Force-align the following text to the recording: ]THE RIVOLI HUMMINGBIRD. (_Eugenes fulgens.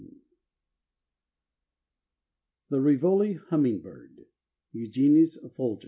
]THE 2.71 2.81
RIVOLI 2.81 3.35
HUMMINGBIRD. 3.35 4.25
(_Eugenes 4.73 5.37
fulgens. 5.55 5.79